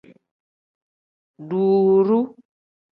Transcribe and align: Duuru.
Duuru. 1.47 2.21